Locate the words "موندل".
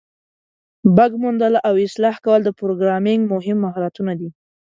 1.21-1.53